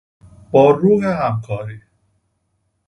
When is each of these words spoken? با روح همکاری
با 0.51 0.69
روح 0.71 1.05
همکاری 1.05 1.81